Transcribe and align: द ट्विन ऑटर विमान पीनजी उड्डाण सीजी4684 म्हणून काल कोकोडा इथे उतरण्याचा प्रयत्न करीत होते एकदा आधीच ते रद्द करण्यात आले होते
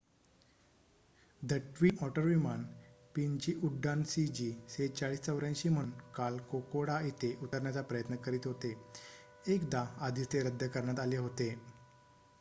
द 1.43 1.53
ट्विन 1.73 1.97
ऑटर 2.03 2.21
विमान 2.21 2.63
पीनजी 3.15 3.53
उड्डाण 3.63 4.01
सीजी4684 4.03 5.69
म्हणून 5.69 5.91
काल 6.15 6.37
कोकोडा 6.51 6.99
इथे 7.07 7.33
उतरण्याचा 7.41 7.81
प्रयत्न 7.83 8.15
करीत 8.21 8.47
होते 8.47 8.75
एकदा 9.47 9.85
आधीच 9.99 10.31
ते 10.33 10.41
रद्द 10.43 10.63
करण्यात 10.69 10.99
आले 10.99 11.17
होते 11.17 11.49